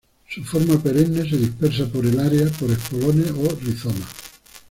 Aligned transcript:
Su 0.27 0.43
forma 0.43 0.81
perenne 0.81 1.29
se 1.29 1.37
dispersa 1.37 1.85
por 1.85 2.03
el 2.07 2.19
área 2.19 2.47
por 2.47 2.71
estolones 2.71 3.29
o 3.37 3.55
rizomas. 3.63 4.09